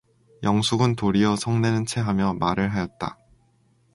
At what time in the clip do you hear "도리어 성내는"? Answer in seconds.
0.95-1.85